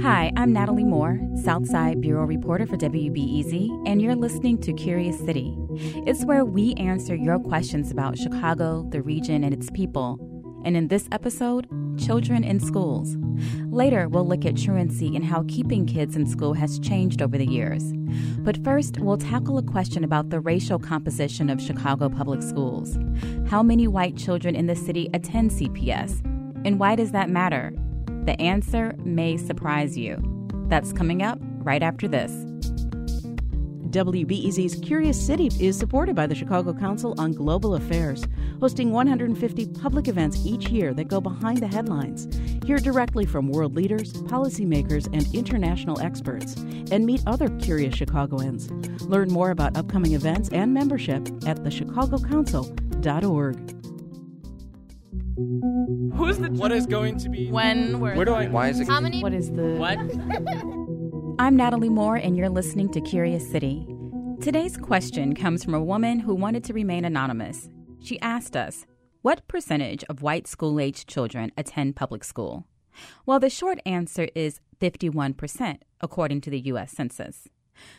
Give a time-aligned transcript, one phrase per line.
[0.00, 5.56] Hi, I'm Natalie Moore, Southside Bureau reporter for WBEZ, and you're listening to Curious City.
[6.06, 10.20] It's where we answer your questions about Chicago, the region, and its people.
[10.64, 11.66] And in this episode,
[11.98, 13.16] children in schools.
[13.72, 17.46] Later, we'll look at truancy and how keeping kids in school has changed over the
[17.46, 17.92] years.
[18.38, 22.96] But first, we'll tackle a question about the racial composition of Chicago public schools.
[23.48, 26.24] How many white children in the city attend CPS?
[26.64, 27.72] And why does that matter?
[28.24, 30.20] The answer may surprise you.
[30.68, 32.32] That's coming up right after this.
[33.90, 38.22] WBEZ's Curious City is supported by the Chicago Council on Global Affairs,
[38.60, 42.28] hosting 150 public events each year that go behind the headlines.
[42.66, 46.54] Hear directly from world leaders, policymakers, and international experts,
[46.90, 48.70] and meet other curious Chicagoans.
[49.02, 53.77] Learn more about upcoming events and membership at thechicagocouncil.org.
[55.38, 56.48] Who's the?
[56.50, 57.48] What is going to be?
[57.48, 58.00] When?
[58.00, 58.16] Where?
[58.16, 58.48] Where do I?
[58.48, 58.88] Why is it?
[58.88, 59.22] How many?
[59.22, 59.76] What is the.
[59.76, 59.96] What?
[61.38, 63.86] I'm Natalie Moore, and you're listening to Curious City.
[64.40, 67.68] Today's question comes from a woman who wanted to remain anonymous.
[68.00, 68.84] She asked us,
[69.22, 72.66] What percentage of white school aged children attend public school?
[73.24, 76.90] Well, the short answer is 51%, according to the U.S.
[76.90, 77.46] Census.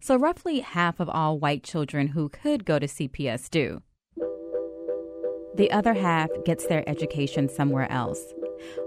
[0.00, 3.80] So, roughly half of all white children who could go to CPS do.
[5.54, 8.32] The other half gets their education somewhere else.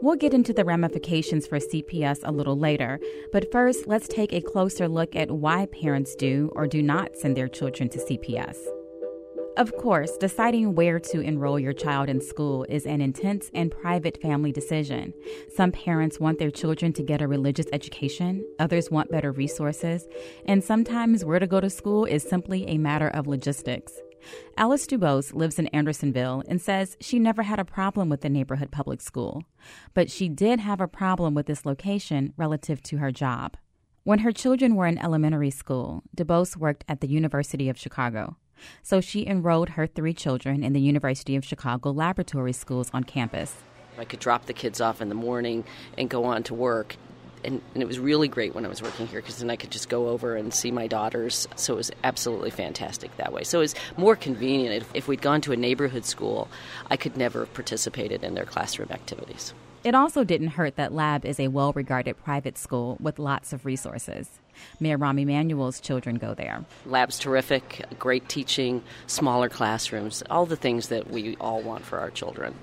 [0.00, 3.00] We'll get into the ramifications for CPS a little later,
[3.32, 7.36] but first, let's take a closer look at why parents do or do not send
[7.36, 8.56] their children to CPS.
[9.56, 14.20] Of course, deciding where to enroll your child in school is an intense and private
[14.20, 15.14] family decision.
[15.54, 20.08] Some parents want their children to get a religious education, others want better resources,
[20.44, 24.00] and sometimes where to go to school is simply a matter of logistics.
[24.56, 28.70] Alice Dubose lives in Andersonville and says she never had a problem with the neighborhood
[28.70, 29.44] public school,
[29.94, 33.56] but she did have a problem with this location relative to her job.
[34.04, 38.36] When her children were in elementary school, Dubose worked at the University of Chicago.
[38.82, 43.54] So she enrolled her three children in the University of Chicago laboratory schools on campus.
[43.98, 45.64] I could drop the kids off in the morning
[45.96, 46.96] and go on to work.
[47.44, 49.70] And, and it was really great when I was working here because then I could
[49.70, 51.46] just go over and see my daughters.
[51.56, 53.44] So it was absolutely fantastic that way.
[53.44, 54.82] So it was more convenient.
[54.82, 56.48] If, if we'd gone to a neighborhood school,
[56.90, 59.54] I could never have participated in their classroom activities.
[59.84, 63.66] It also didn't hurt that Lab is a well regarded private school with lots of
[63.66, 64.30] resources.
[64.80, 66.64] Mayor Rahm Emanuel's children go there.
[66.86, 72.08] Lab's terrific, great teaching, smaller classrooms, all the things that we all want for our
[72.08, 72.54] children.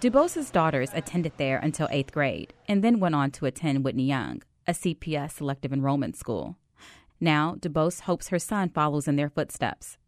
[0.00, 4.40] Dubose's daughters attended there until eighth grade and then went on to attend Whitney Young,
[4.66, 6.56] a CPS selective enrollment school.
[7.20, 9.98] Now, Dubose hopes her son follows in their footsteps.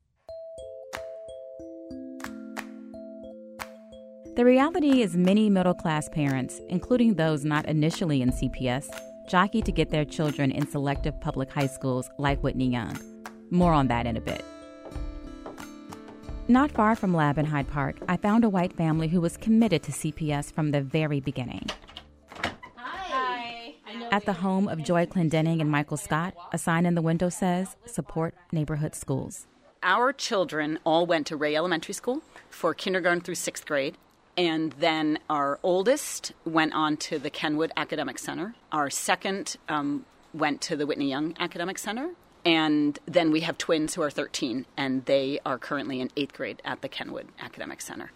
[4.35, 8.89] The reality is, many middle class parents, including those not initially in CPS,
[9.29, 12.99] jockey to get their children in selective public high schools like Whitney Young.
[13.51, 14.43] More on that in a bit.
[16.49, 19.85] Not far from Lab in Hyde Park, I found a white family who was committed
[19.85, 21.71] to CPS from the very beginning.
[22.77, 23.75] Hi.
[24.11, 27.77] At the home of Joy Clendenning and Michael Scott, a sign in the window says,
[27.87, 29.47] Support Neighborhood Schools.
[29.85, 33.97] Our children all went to Ray Elementary School for kindergarten through sixth grade.
[34.37, 38.57] And then our oldest went on to the Kenwood Academic Center.
[38.73, 42.11] Our second um, went to the Whitney Young Academic Center.
[42.45, 46.61] And then we have twins who are 13, and they are currently in eighth grade
[46.65, 48.11] at the Kenwood Academic Center.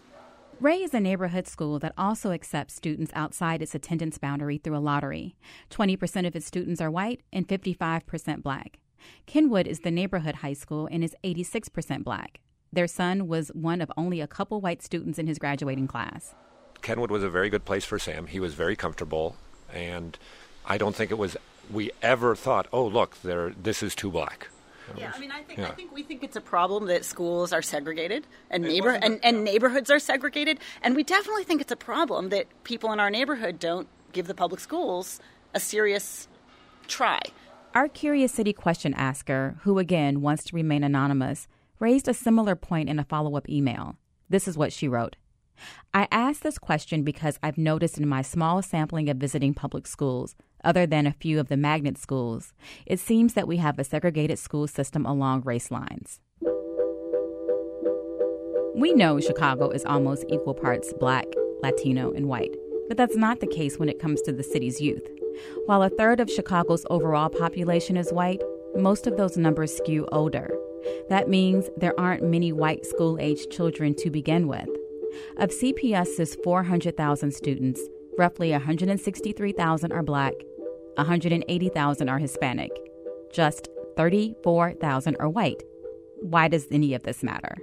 [0.58, 4.78] Ray is a neighborhood school that also accepts students outside its attendance boundary through a
[4.78, 5.36] lottery.
[5.70, 8.78] 20% of its students are white and 55% black.
[9.26, 12.40] Kenwood is the neighborhood high school and is 86% black.
[12.72, 16.34] Their son was one of only a couple white students in his graduating class.
[16.80, 18.26] Kenwood was a very good place for Sam.
[18.26, 19.36] He was very comfortable,
[19.72, 20.18] and
[20.64, 21.36] I don't think it was
[21.70, 24.48] we ever thought, oh look, there this is too black.
[24.96, 25.66] Yeah, I mean, I think yeah.
[25.68, 29.04] I think we think it's a problem that schools are segregated and It neighbor wasn't
[29.04, 32.92] and, a- and neighborhoods are segregated, and we definitely think it's a problem that people
[32.92, 35.18] in our neighborhood don't give the public schools
[35.54, 36.28] a serious
[36.86, 37.20] try.
[37.74, 41.48] Our Curious City question asker, who again wants to remain anonymous,
[41.80, 43.96] raised a similar point in a follow up email.
[44.30, 45.16] This is what she wrote.
[45.94, 50.34] I ask this question because I've noticed in my small sampling of visiting public schools,
[50.64, 52.52] other than a few of the magnet schools,
[52.86, 56.20] it seems that we have a segregated school system along race lines.
[58.74, 61.24] We know Chicago is almost equal parts black,
[61.62, 62.54] Latino, and white,
[62.88, 65.06] but that's not the case when it comes to the city's youth.
[65.66, 68.42] While a third of Chicago's overall population is white,
[68.74, 70.50] most of those numbers skew older.
[71.08, 74.68] That means there aren't many white school aged children to begin with.
[75.38, 77.80] Of CPS's 400,000 students,
[78.18, 80.32] Roughly 163,000 are black,
[80.94, 82.70] 180,000 are Hispanic,
[83.30, 83.68] just
[83.98, 85.62] 34,000 are white.
[86.22, 87.58] Why does any of this matter?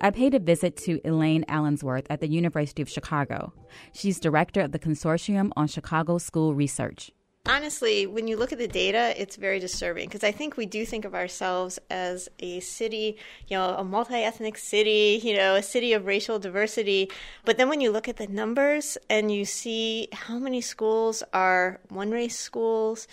[0.00, 3.52] I paid a visit to Elaine Allensworth at the University of Chicago.
[3.94, 7.12] She's director of the Consortium on Chicago School Research.
[7.44, 10.86] Honestly, when you look at the data, it's very disturbing because I think we do
[10.86, 13.16] think of ourselves as a city,
[13.48, 17.10] you know, a multi ethnic city, you know, a city of racial diversity.
[17.44, 21.80] But then when you look at the numbers and you see how many schools are
[21.88, 23.08] one race schools,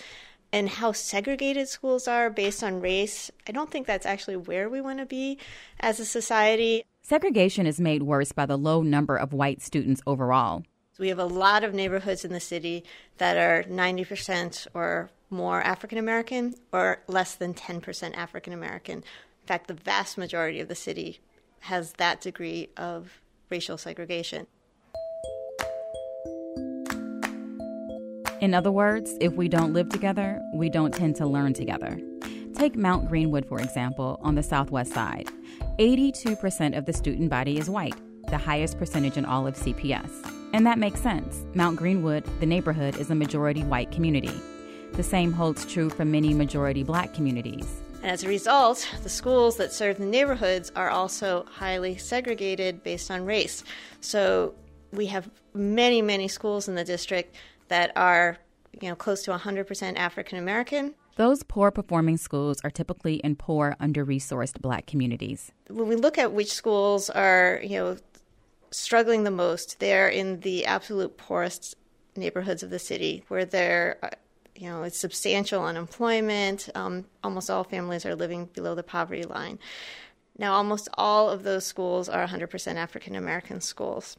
[0.52, 4.82] and how segregated schools are based on race, I don't think that's actually where we
[4.82, 5.38] want to be
[5.80, 6.84] as a society.
[7.02, 10.64] Segregation is made worse by the low number of white students overall.
[11.00, 12.84] We have a lot of neighborhoods in the city
[13.20, 18.98] that are 90% or more African American or less than 10% African American.
[18.98, 21.22] In fact, the vast majority of the city
[21.62, 24.46] has that degree of racial segregation.
[28.42, 31.98] In other words, if we don't live together, we don't tend to learn together.
[32.56, 35.30] Take Mount Greenwood, for example, on the southwest side.
[35.78, 37.96] 82% of the student body is white,
[38.30, 40.39] the highest percentage in all of CPS.
[40.52, 41.44] And that makes sense.
[41.54, 44.34] Mount Greenwood, the neighborhood, is a majority white community.
[44.94, 47.68] The same holds true for many majority black communities.
[48.02, 53.12] And as a result, the schools that serve the neighborhoods are also highly segregated based
[53.12, 53.64] on race.
[54.02, 54.56] So
[54.92, 57.36] we have many, many schools in the district
[57.68, 58.38] that are,
[58.82, 60.96] you know, close to 100% African American.
[61.18, 65.52] Those poor performing schools are typically in poor, under resourced black communities.
[65.68, 67.98] When we look at which schools are, you know,
[68.72, 71.76] struggling the most, they're in the absolute poorest
[72.16, 74.10] neighborhoods of the city where there, uh,
[74.56, 76.70] you know, it's substantial unemployment.
[76.76, 79.60] Um, almost all families are living below the poverty line.
[80.38, 84.18] Now, almost all of those schools are 100% African American schools.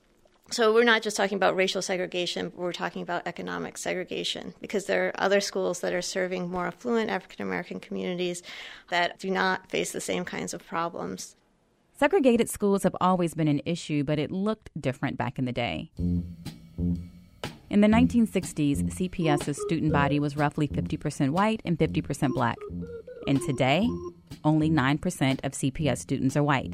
[0.52, 5.06] So we're not just talking about racial segregation, we're talking about economic segregation because there
[5.06, 8.42] are other schools that are serving more affluent African American communities
[8.88, 11.36] that do not face the same kinds of problems.
[12.00, 15.90] Segregated schools have always been an issue, but it looked different back in the day.
[15.98, 22.56] In the 1960s, CPS's student body was roughly 50% white and 50% black.
[23.28, 23.86] And today,
[24.44, 26.72] only 9% of CPS students are white.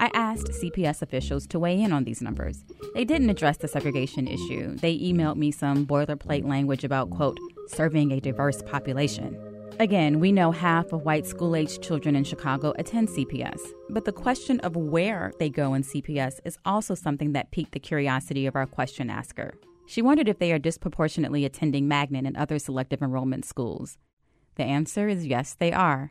[0.00, 2.64] I asked CPS officials to weigh in on these numbers.
[2.94, 4.74] They didn't address the segregation issue.
[4.74, 7.38] They emailed me some boilerplate language about, quote,
[7.68, 9.47] serving a diverse population.
[9.80, 13.60] Again, we know half of white school aged children in Chicago attend CPS,
[13.90, 17.78] but the question of where they go in CPS is also something that piqued the
[17.78, 19.54] curiosity of our question asker.
[19.86, 23.98] She wondered if they are disproportionately attending Magnet and other selective enrollment schools.
[24.56, 26.10] The answer is yes, they are.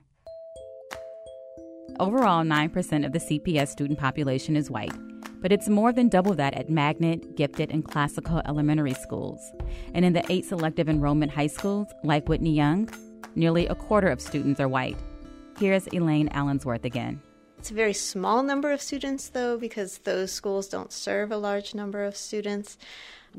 [2.00, 4.96] Overall, 9% of the CPS student population is white,
[5.42, 9.42] but it's more than double that at Magnet, Gifted, and Classical elementary schools.
[9.94, 12.90] And in the eight selective enrollment high schools, like Whitney Young,
[13.38, 14.98] nearly a quarter of students are white.
[15.60, 17.22] Here's Elaine Allensworth again.
[17.58, 21.74] It's a very small number of students, though, because those schools don't serve a large
[21.74, 22.78] number of students.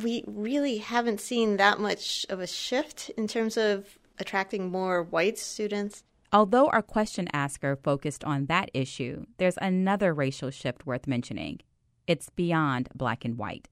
[0.03, 5.39] We really haven't seen that much of a shift in terms of attracting more white
[5.39, 6.03] students.
[6.33, 11.61] Although our question asker focused on that issue, there's another racial shift worth mentioning.
[12.07, 13.69] It's beyond black and white.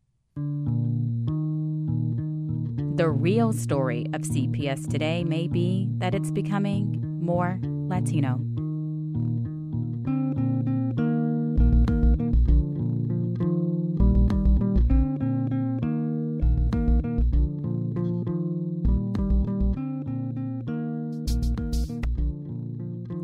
[2.97, 8.41] The real story of CPS today may be that it's becoming more Latino.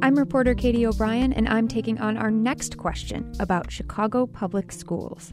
[0.02, 5.33] I'm reporter Katie O'Brien, and I'm taking on our next question about Chicago public schools.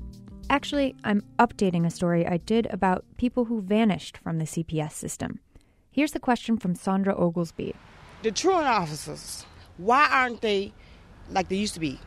[0.51, 5.39] Actually, I'm updating a story I did about people who vanished from the CPS system.
[5.91, 7.75] Here's the question from Sandra Oglesby.
[8.23, 9.45] The truant officers,
[9.77, 10.73] why aren't they
[11.29, 11.99] like they used to be,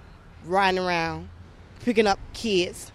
[0.45, 1.29] riding around,
[1.85, 2.91] picking up kids?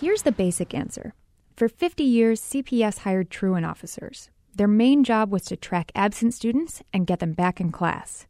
[0.00, 1.12] Here's the basic answer.
[1.56, 4.30] For 50 years, CPS hired truant officers.
[4.54, 8.28] Their main job was to track absent students and get them back in class.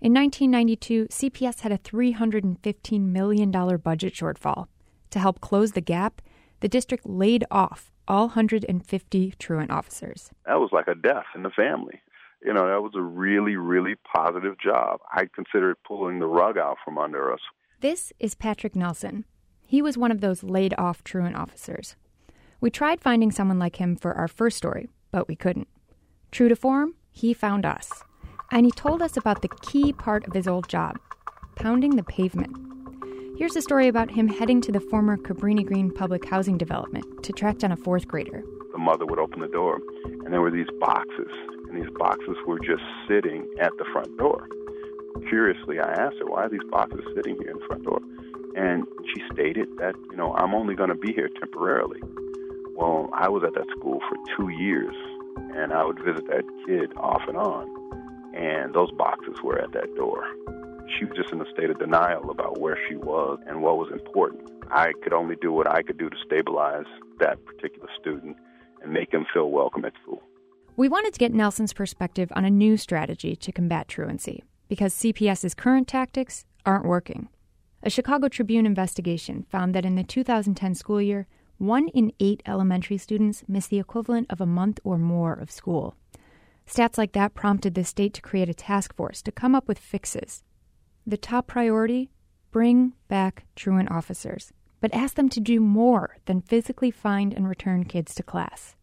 [0.00, 4.68] In 1992, CPS had a $315 million budget shortfall.
[5.10, 6.22] To help close the gap,
[6.60, 10.30] the district laid off all 150 truant officers.
[10.46, 12.00] That was like a death in the family.
[12.44, 15.00] You know, that was a really, really positive job.
[15.12, 17.40] I consider it pulling the rug out from under us.
[17.80, 19.24] This is Patrick Nelson.
[19.66, 21.96] He was one of those laid off truant officers.
[22.60, 25.68] We tried finding someone like him for our first story, but we couldn't.
[26.30, 28.04] True to form, he found us
[28.50, 30.98] and he told us about the key part of his old job
[31.56, 32.54] pounding the pavement.
[33.36, 37.34] Here's a story about him heading to the former Cabrini Green public housing development to
[37.34, 38.42] track down a fourth grader.
[38.72, 41.30] the mother would open the door, and there were these boxes,
[41.68, 44.48] and these boxes were just sitting at the front door.
[45.28, 48.00] Curiously, I asked her, why are these boxes sitting here in the front door?
[48.56, 52.00] And she stated that, you know, I'm only going to be here temporarily.
[52.74, 54.94] Well, I was at that school for two years,
[55.54, 57.68] and I would visit that kid off and on,
[58.34, 60.24] and those boxes were at that door.
[60.98, 63.90] She was just in a state of denial about where she was and what was
[63.92, 64.50] important.
[64.70, 66.86] I could only do what I could do to stabilize
[67.18, 68.36] that particular student
[68.82, 70.22] and make him feel welcome at school.
[70.76, 75.54] We wanted to get Nelson's perspective on a new strategy to combat truancy because CPS's
[75.54, 77.28] current tactics aren't working.
[77.82, 81.26] A Chicago Tribune investigation found that in the 2010 school year,
[81.58, 85.94] one in eight elementary students missed the equivalent of a month or more of school.
[86.66, 89.78] Stats like that prompted the state to create a task force to come up with
[89.78, 90.42] fixes.
[91.08, 92.10] The top priority
[92.50, 97.84] bring back truant officers, but ask them to do more than physically find and return
[97.84, 98.74] kids to class.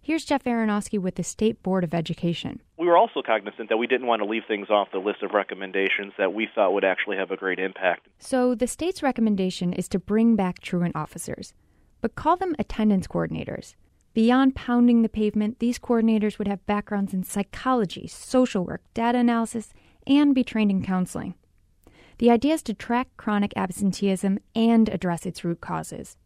[0.00, 2.60] Here's Jeff Aranowski with the State Board of Education.
[2.78, 5.32] We were also cognizant that we didn't want to leave things off the list of
[5.32, 8.06] recommendations that we thought would actually have a great impact.
[8.20, 11.52] So the state's recommendation is to bring back truant officers,
[12.00, 13.74] but call them attendance coordinators.
[14.14, 19.72] Beyond pounding the pavement, these coordinators would have backgrounds in psychology, social work, data analysis,
[20.06, 21.34] and be trained in counseling.
[22.22, 26.16] The idea is to track chronic absenteeism and address its root causes.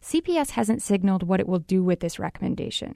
[0.00, 2.94] CPS hasn't signaled what it will do with this recommendation.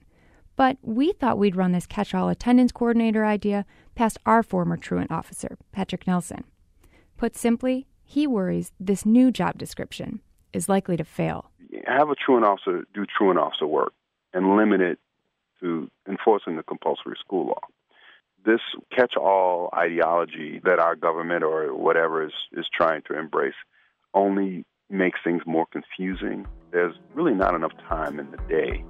[0.56, 5.10] But we thought we'd run this catch all attendance coordinator idea past our former truant
[5.10, 6.44] officer, Patrick Nelson.
[7.18, 10.22] Put simply, he worries this new job description
[10.54, 11.50] is likely to fail.
[11.86, 13.92] Have a truant officer do truant officer work
[14.32, 14.98] and limit it
[15.60, 17.60] to enforcing the compulsory school law.
[18.46, 18.60] This
[18.96, 23.54] catch all ideology that our government or whatever is, is trying to embrace
[24.14, 26.46] only makes things more confusing.
[26.70, 28.84] There's really not enough time in the day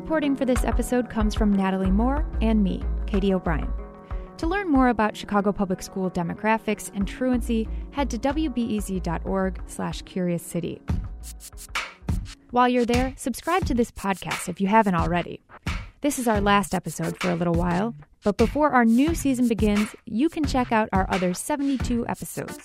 [0.00, 3.72] Reporting for this episode comes from Natalie Moore and me, Katie O'Brien.
[4.40, 10.42] To learn more about Chicago Public School demographics and truancy, head to wbez.org slash curious
[10.42, 10.80] city.
[12.50, 15.42] While you're there, subscribe to this podcast if you haven't already.
[16.00, 17.94] This is our last episode for a little while,
[18.24, 22.58] but before our new season begins, you can check out our other 72 episodes.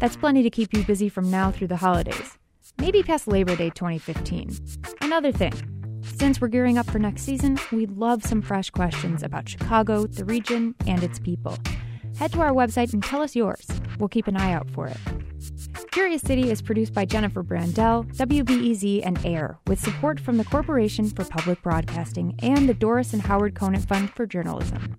[0.00, 2.38] That's plenty to keep you busy from now through the holidays.
[2.78, 4.58] Maybe past Labor Day 2015.
[5.00, 5.52] Another thing,
[6.20, 10.26] since we're gearing up for next season, we'd love some fresh questions about Chicago, the
[10.26, 11.56] region, and its people.
[12.18, 13.66] Head to our website and tell us yours.
[13.98, 14.98] We'll keep an eye out for it.
[15.92, 21.08] Curious City is produced by Jennifer Brandel, WBEZ, and AIR, with support from the Corporation
[21.08, 24.98] for Public Broadcasting and the Doris and Howard Conant Fund for Journalism.